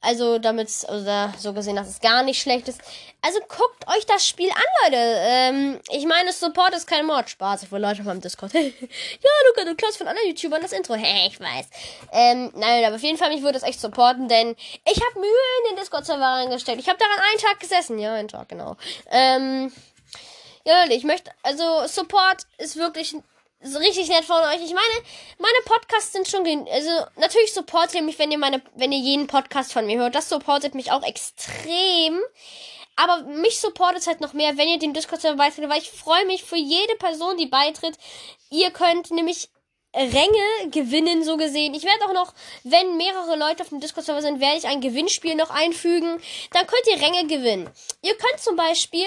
[0.02, 2.80] Also damit oder so gesehen, dass es gar nicht schlecht ist.
[3.22, 4.96] Also guckt euch das Spiel an, Leute.
[4.98, 7.30] Ähm, ich meine, Support ist kein Mord.
[7.30, 8.52] Spaß, ich wollte Leute mal im Discord.
[8.52, 10.94] ja, Luca, du klaust von anderen YouTubern das Intro.
[10.94, 11.66] Hey, ich weiß.
[12.10, 15.30] Ähm, nein, aber auf jeden Fall, mich würde es echt supporten, denn ich habe Mühe
[15.30, 16.80] in den Discord-Server reingesteckt.
[16.80, 18.00] Ich habe daran einen Tag gesessen.
[18.00, 18.76] Ja, einen Tag, genau.
[19.08, 19.72] Ähm,
[20.64, 23.14] ja, Leute, ich möchte, also Support ist wirklich
[23.64, 24.62] so richtig nett von euch.
[24.62, 25.04] Ich meine,
[25.38, 29.26] meine Podcasts sind schon, also natürlich supportet ihr mich, wenn ihr meine, wenn ihr jeden
[29.26, 30.14] Podcast von mir hört.
[30.14, 32.20] Das supportet mich auch extrem.
[32.96, 36.44] Aber mich supportet halt noch mehr, wenn ihr den Discord-Server beitretet, weil ich freue mich
[36.44, 37.96] für jede Person, die beitritt.
[38.50, 39.48] Ihr könnt nämlich
[39.94, 41.74] Ränge gewinnen, so gesehen.
[41.74, 45.34] Ich werde auch noch, wenn mehrere Leute auf dem Discord-Server sind, werde ich ein Gewinnspiel
[45.34, 46.18] noch einfügen.
[46.52, 47.68] Dann könnt ihr Ränge gewinnen.
[48.00, 49.06] Ihr könnt zum Beispiel,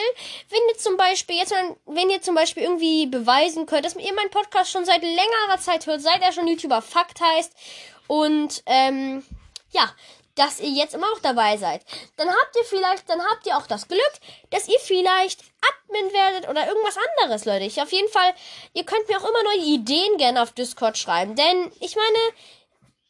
[0.50, 1.54] wenn ihr zum Beispiel jetzt,
[1.86, 5.88] wenn ihr zum Beispiel irgendwie beweisen könnt, dass ihr meinen Podcast schon seit längerer Zeit
[5.88, 7.54] hört, seit er schon YouTuber Fakt heißt
[8.08, 9.24] und ähm,
[9.72, 9.92] ja,
[10.36, 11.82] dass ihr jetzt immer noch dabei seid.
[12.18, 14.12] Dann habt ihr vielleicht, dann habt ihr auch das Glück,
[14.50, 17.66] dass ihr vielleicht Admin werdet oder irgendwas anderes, Leute.
[17.66, 18.34] Ich auf jeden Fall,
[18.74, 22.18] ihr könnt mir auch immer neue Ideen gerne auf Discord schreiben, denn ich meine,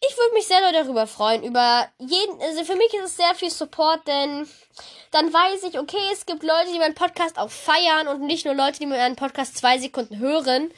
[0.08, 3.50] ich würde mich sehr darüber freuen, über jeden, also für mich ist es sehr viel
[3.50, 4.48] Support, denn
[5.12, 8.54] dann weiß ich, okay, es gibt Leute, die meinen Podcast auch feiern und nicht nur
[8.54, 10.72] Leute, die meinen Podcast zwei Sekunden hören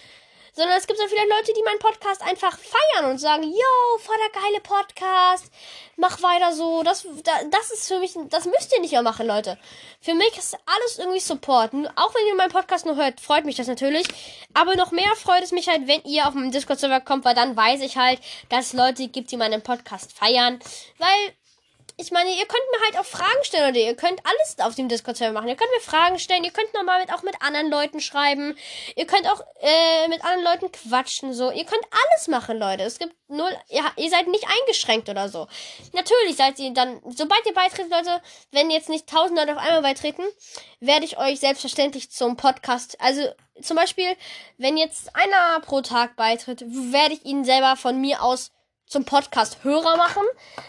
[0.57, 4.15] sondern es gibt so viele Leute, die meinen Podcast einfach feiern und sagen, yo, voll
[4.17, 5.51] der geile Podcast,
[5.97, 6.81] mach weiter so.
[6.81, 7.07] Das,
[7.51, 9.59] das ist für mich, das müsst ihr nicht mehr machen, Leute.
[10.01, 11.73] Für mich ist alles irgendwie Support.
[11.95, 14.07] Auch wenn ihr meinen Podcast nur hört, freut mich das natürlich.
[14.55, 17.55] Aber noch mehr freut es mich halt, wenn ihr auf meinen Discord-Server kommt, weil dann
[17.55, 20.59] weiß ich halt, dass es Leute gibt, die meinen Podcast feiern.
[20.97, 21.35] Weil
[21.99, 24.87] ich meine, ihr könnt mir halt auch Fragen stellen oder ihr könnt alles auf dem
[24.87, 25.47] Discord-Server machen.
[25.47, 28.55] Ihr könnt mir Fragen stellen, ihr könnt normal mit, auch mit anderen Leuten schreiben.
[28.95, 31.49] Ihr könnt auch äh, mit anderen Leuten quatschen, so.
[31.49, 32.83] Ihr könnt alles machen, Leute.
[32.83, 35.47] Es gibt null, ihr, ihr seid nicht eingeschränkt oder so.
[35.93, 39.81] Natürlich seid ihr dann, sobald ihr beitretet, Leute, wenn jetzt nicht tausend Leute auf einmal
[39.81, 40.23] beitreten,
[40.79, 43.27] werde ich euch selbstverständlich zum Podcast, also
[43.59, 44.15] zum Beispiel,
[44.59, 48.51] wenn jetzt einer pro Tag beitritt, werde ich ihn selber von mir aus
[48.87, 50.23] zum Podcast-Hörer machen,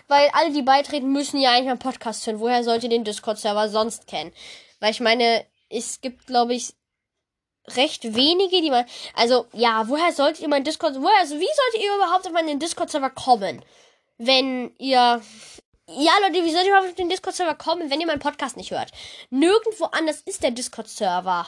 [0.09, 2.40] weil alle, die beitreten, müssen ja eigentlich einen Podcast hören.
[2.40, 4.33] Woher sollt ihr den Discord-Server sonst kennen?
[4.81, 6.74] Weil ich meine, es gibt, glaube ich,
[7.76, 8.87] recht wenige, die man.
[9.14, 10.94] Also, ja, woher solltet ihr meinen Discord.
[10.96, 13.64] Woher, also, wie solltet ihr überhaupt auf meinen Discord-Server kommen?
[14.18, 15.22] Wenn ihr.
[15.90, 18.72] Ja, Leute, wie sollt ihr überhaupt auf den Discord-Server kommen, wenn ihr meinen Podcast nicht
[18.72, 18.90] hört?
[19.31, 21.46] Nirgendwo anders ist der Discord-Server.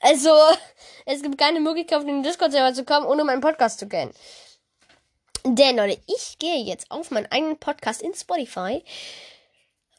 [0.00, 0.30] Also,
[1.06, 4.12] es gibt keine Möglichkeit, auf den Discord-Server zu kommen, ohne meinen Podcast zu kennen.
[5.44, 8.82] Denn, Leute, ich gehe jetzt auf meinen eigenen Podcast in Spotify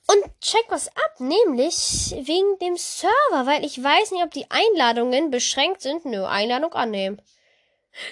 [0.07, 5.31] und check was ab, nämlich wegen dem Server, weil ich weiß nicht, ob die Einladungen
[5.31, 6.05] beschränkt sind.
[6.05, 7.21] Nö, Einladung annehmen.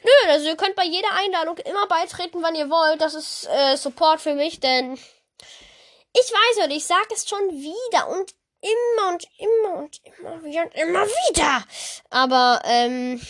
[0.04, 3.02] Nö, also ihr könnt bei jeder Einladung immer beitreten, wann ihr wollt.
[3.02, 8.10] Das ist äh, Support für mich, denn ich weiß nicht, ich sag es schon wieder
[8.10, 11.64] und immer und immer und immer wieder und immer wieder.
[12.10, 13.22] Aber, ähm,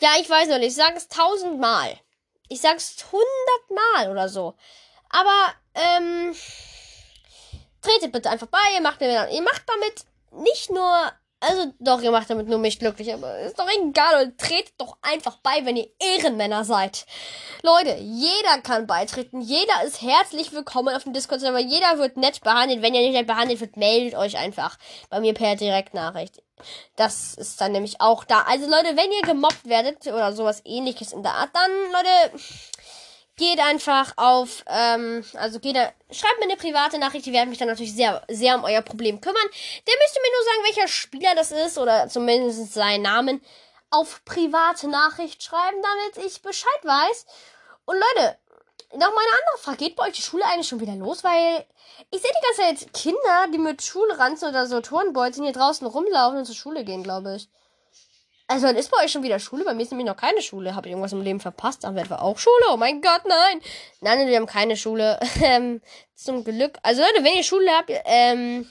[0.00, 1.98] ja, ich weiß noch nicht, ich sag es tausendmal.
[2.48, 4.54] Ich sag's hundertmal oder so.
[5.10, 6.34] Aber, ähm,
[7.80, 12.28] tretet bitte einfach bei, ihr macht, ihr macht damit nicht nur also doch, ihr macht
[12.30, 14.24] damit nur mich glücklich, aber ist doch egal.
[14.24, 17.06] Und tretet doch einfach bei, wenn ihr Ehrenmänner seid.
[17.62, 19.40] Leute, jeder kann beitreten.
[19.40, 21.60] Jeder ist herzlich willkommen auf dem Discord-Server.
[21.60, 22.82] Jeder wird nett behandelt.
[22.82, 24.78] Wenn ihr nicht nett behandelt wird, meldet euch einfach
[25.10, 26.42] bei mir per Direktnachricht.
[26.96, 28.42] Das ist dann nämlich auch da.
[28.42, 32.42] Also Leute, wenn ihr gemobbt werdet oder sowas ähnliches in der Art, dann Leute,
[33.38, 37.68] geht einfach auf, ähm, also geht schreibt mir eine private Nachricht, die werden mich dann
[37.68, 39.48] natürlich sehr, sehr um euer Problem kümmern.
[39.86, 43.40] Der müsste mir nur sagen, welcher Spieler das ist oder zumindest seinen Namen
[43.90, 47.26] auf private Nachricht schreiben, damit ich Bescheid weiß.
[47.86, 48.38] Und Leute,
[48.92, 49.76] noch mal eine andere Frage.
[49.78, 51.24] Geht bei euch die Schule eigentlich schon wieder los?
[51.24, 51.66] Weil
[52.10, 56.38] ich sehe die ganze Zeit Kinder, die mit Schulranzen oder so Turnbeuteln hier draußen rumlaufen
[56.38, 57.48] und zur Schule gehen, glaube ich.
[58.50, 59.64] Also dann ist bei euch schon wieder Schule.
[59.64, 60.74] Bei mir ist nämlich noch keine Schule.
[60.74, 61.84] Habe ich irgendwas im Leben verpasst?
[61.84, 62.64] Haben wir auch Schule?
[62.72, 63.60] Oh mein Gott, nein.
[64.00, 65.20] Nein, wir haben keine Schule.
[65.42, 65.80] Ähm,
[66.14, 66.78] zum Glück.
[66.82, 68.68] Also Leute, wenn ihr Schule habt, ähm,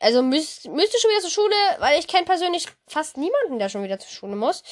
[0.00, 3.68] also müsst, müsst ihr schon wieder zur Schule, weil ich kenne persönlich fast niemanden, der
[3.68, 4.62] schon wieder zur Schule muss.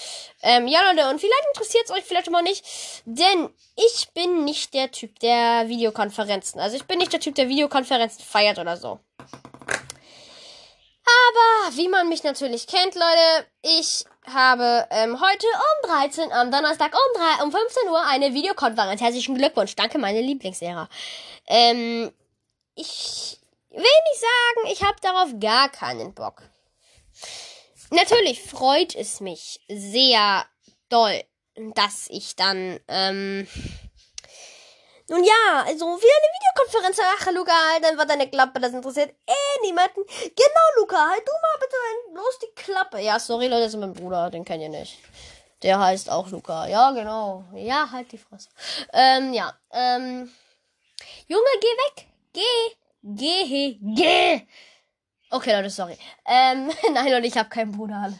[0.43, 2.65] Ähm, ja, Leute, und vielleicht interessiert es euch vielleicht immer nicht,
[3.05, 6.61] denn ich bin nicht der Typ der Videokonferenzen.
[6.61, 9.01] Also ich bin nicht der Typ, der Videokonferenzen feiert oder so.
[11.07, 16.93] Aber wie man mich natürlich kennt, Leute, ich habe ähm, heute um 13 am Donnerstag
[16.93, 19.01] um, 3, um 15 Uhr eine Videokonferenz.
[19.01, 19.77] Herzlichen Glückwunsch.
[19.77, 20.89] Danke, meine Lieblingslehrer.
[21.47, 22.11] Ähm,
[22.75, 23.39] ich
[23.83, 26.43] nicht sagen, ich habe darauf gar keinen Bock.
[27.91, 30.45] Natürlich freut es mich sehr
[30.89, 31.23] doll,
[31.75, 33.47] dass ich dann ähm,
[35.09, 36.99] nun ja, also wieder eine Videokonferenz.
[37.19, 40.03] Ach, Luca, halt einfach deine Klappe, das interessiert eh niemanden.
[40.07, 41.77] Genau, Luca, halt du mal bitte
[42.15, 43.01] bloß die Klappe.
[43.01, 44.99] Ja, sorry, Leute, das ist mein Bruder, den kennt ihr nicht.
[45.63, 46.67] Der heißt auch Luca.
[46.69, 47.45] Ja, genau.
[47.55, 48.49] Ja, halt die Fresse.
[48.93, 49.55] Ähm, ja.
[49.73, 50.31] Ähm.
[51.27, 52.07] Junge, geh weg.
[52.33, 52.77] Geh.
[53.05, 53.79] Geh.
[53.83, 54.47] Geh.
[55.31, 55.99] Okay, Leute, sorry.
[56.27, 58.13] Ähm, nein, Leute, ich habe keinen Bruder.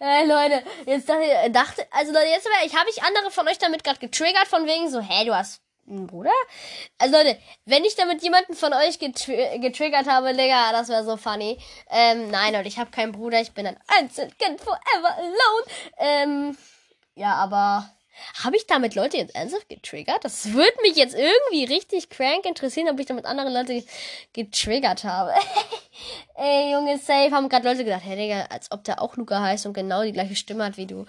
[0.00, 4.00] Äh, Leute, jetzt dachte, also Leute, jetzt ich habe ich andere von euch damit gerade
[4.00, 6.32] getriggert von wegen so, hä, du hast ein Bruder?
[6.98, 11.16] Also Leute, wenn ich damit jemanden von euch getr getriggert habe, Digga, das wäre so
[11.16, 11.58] funny.
[11.90, 15.66] Ähm, nein, Leute, ich habe keinen Bruder, ich bin ein Einzelkind forever alone.
[15.98, 16.58] Ähm,
[17.14, 17.90] ja, aber
[18.42, 20.24] habe ich damit Leute jetzt ernsthaft getriggert?
[20.24, 23.84] Das würde mich jetzt irgendwie richtig crank interessieren, ob ich damit andere Leute
[24.32, 25.32] getriggert habe.
[26.34, 29.66] Ey, Junge, safe, haben gerade Leute gedacht, hey Digga, als ob der auch Luca heißt
[29.66, 31.06] und genau die gleiche Stimme hat wie du.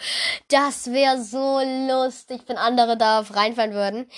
[0.50, 4.10] Das wäre so lustig, wenn andere da reinfallen würden.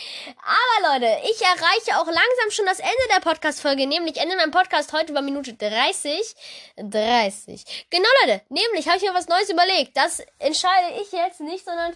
[0.43, 4.91] Aber Leute, ich erreiche auch langsam schon das Ende der Podcast-Folge, nämlich Ende mein Podcast
[4.93, 6.35] heute über Minute 30.
[6.77, 7.87] 30.
[7.89, 9.95] Genau, Leute, nämlich habe ich mir was Neues überlegt.
[9.95, 11.95] Das entscheide ich jetzt nicht, sondern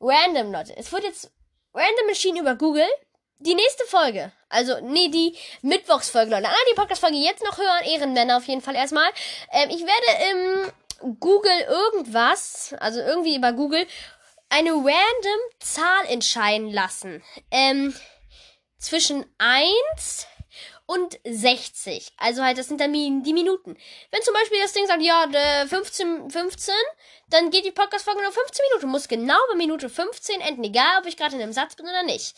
[0.00, 0.76] random, Leute.
[0.76, 1.30] Es wird jetzt
[1.74, 2.88] random Machine über Google.
[3.40, 6.48] Die nächste Folge, also, nee, die Mittwochsfolge, Leute.
[6.48, 9.08] Ah, die Podcast-Folge jetzt noch hören, Ehrenmänner auf jeden Fall erstmal.
[9.52, 13.86] Ähm, ich werde im Google irgendwas, also irgendwie über Google,
[14.48, 17.22] eine random Zahl entscheiden lassen.
[17.52, 17.94] Ähm,
[18.78, 20.26] zwischen 1
[20.88, 22.12] und 60.
[22.16, 23.76] Also halt, das sind dann die Minuten.
[24.10, 25.28] Wenn zum Beispiel das Ding sagt, ja,
[25.68, 26.74] 15, 15,
[27.28, 28.90] dann geht die Podcast-Folge nur 15 Minuten.
[28.90, 32.04] Muss genau bei Minute 15 enden, egal ob ich gerade in einem Satz bin oder
[32.04, 32.34] nicht.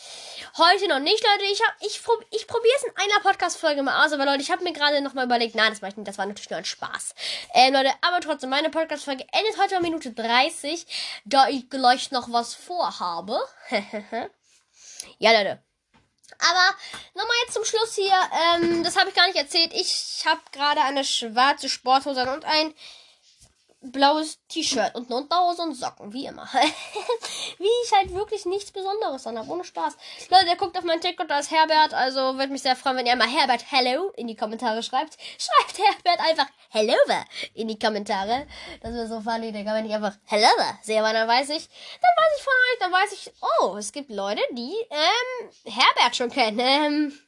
[0.58, 1.44] Heute noch nicht, Leute.
[1.52, 4.64] Ich hab, ich, ich probiere es in einer Podcast-Folge mal aus, aber Leute, ich habe
[4.64, 7.14] mir gerade nochmal überlegt, nein, das mache ich nicht, das war natürlich nur ein Spaß.
[7.54, 10.86] Ähm, Leute, aber trotzdem, meine Podcast-Folge endet heute bei Minute 30,
[11.24, 13.38] da ich gleich noch was vorhabe.
[15.18, 15.69] ja, Leute.
[16.40, 16.76] Aber
[17.14, 18.14] nochmal jetzt zum Schluss hier.
[18.54, 19.72] Ähm, das habe ich gar nicht erzählt.
[19.74, 22.74] Ich habe gerade eine schwarze Sporthose und ein
[23.80, 26.46] blaues T-Shirt und eine Unterhose und Socken, wie immer.
[27.58, 29.96] wie ich halt wirklich nichts Besonderes an habe, ohne Spaß.
[30.30, 33.06] Leute, der guckt auf meinen TikTok, da ist Herbert, also würde mich sehr freuen, wenn
[33.06, 35.16] ihr mal Herbert Hello in die Kommentare schreibt.
[35.38, 36.94] Schreibt Herbert einfach Hello
[37.54, 38.46] in die Kommentare.
[38.82, 40.48] Das wäre so funny, Digga, wenn ich einfach Hello
[40.82, 44.10] sehe, dann weiß ich, dann weiß ich von euch, dann weiß ich, oh, es gibt
[44.10, 47.20] Leute, die, ähm, Herbert schon kennen, ähm,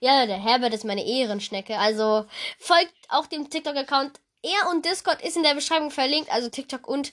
[0.00, 1.76] ja, der Herbert ist meine Ehrenschnecke.
[1.76, 2.26] Also
[2.58, 7.12] folgt auch dem TikTok-Account er und Discord ist in der Beschreibung verlinkt, also TikTok und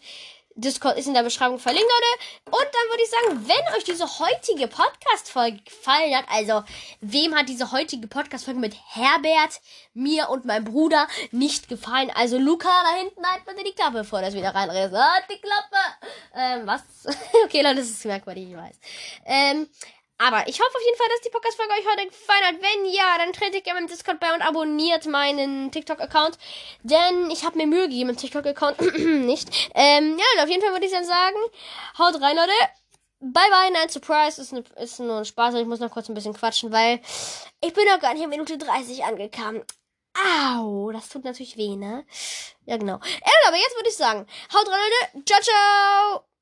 [0.58, 2.58] Discord ist in der Beschreibung verlinkt, Leute.
[2.58, 6.64] Und dann würde ich sagen, wenn euch diese heutige Podcast-Folge gefallen hat, also
[7.02, 9.60] wem hat diese heutige Podcast-Folge mit Herbert,
[9.94, 12.10] mir und meinem Bruder nicht gefallen?
[12.16, 14.94] Also Luca da hinten halt bitte die Klappe, bevor das wieder reinreißt.
[14.94, 15.98] Halt die Klappe!
[16.34, 16.84] Ähm, was?
[17.44, 18.80] okay, Leute, das ist merkwürdig, ich weiß.
[19.26, 19.68] Ähm,
[20.18, 22.56] aber ich hoffe auf jeden Fall, dass die Podcast-Folge euch heute gefallen hat.
[22.56, 26.38] Wenn ja, dann tretet gerne im Discord bei und abonniert meinen TikTok-Account.
[26.84, 28.80] Denn ich habe mir Mühe gegeben im TikTok-Account
[29.26, 29.72] nicht.
[29.76, 31.36] Ähm, ja, auf jeden Fall würde ich dann sagen,
[31.98, 32.52] haut rein, Leute.
[33.20, 34.42] Bye bye, nein, Surprise.
[34.42, 37.02] Ist, ne, ist nur ein Spaß und ich muss noch kurz ein bisschen quatschen, weil
[37.62, 39.64] ich bin noch gar nicht in Minute 30 angekommen.
[40.16, 42.06] Au, das tut natürlich weh, ne?
[42.66, 43.00] Ja, genau.
[43.04, 45.26] Ja, aber jetzt würde ich sagen, haut rein, Leute.
[45.26, 46.35] Ciao, ciao.